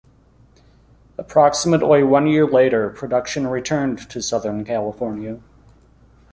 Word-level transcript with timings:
Approximately 1.19 2.01
one 2.01 2.25
year 2.25 2.47
later, 2.47 2.89
production 2.89 3.45
returned 3.45 4.09
to 4.09 4.19
Southern 4.19 4.65
California. 4.65 5.39